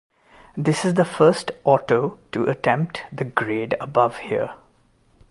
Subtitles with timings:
[0.57, 4.55] This is the first auto to attempt the grade above here.